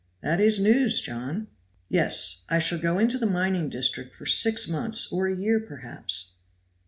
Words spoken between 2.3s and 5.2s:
I shall go into the mining district for six months